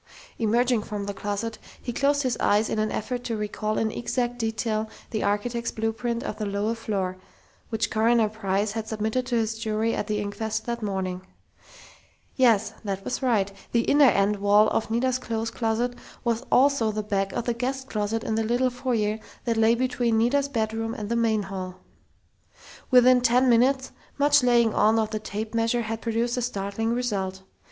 [0.39, 4.39] Emerging from the closet he closed his eyes in an effort to recall in exact
[4.39, 7.17] detail the architect's blueprint of the lower floor,
[7.69, 11.21] which Coroner Price had submitted to his jury at the inquest that morning.
[12.35, 13.51] Yes, that was right!
[13.73, 15.93] The inner end wall of Nita's clothes closet
[16.23, 20.17] was also the back of the guest closet in the little foyer that lay between
[20.17, 21.75] Nita's bedroom and the main hall.
[22.89, 27.43] Within ten minutes, much laying on of the tape measure had produced a startling result.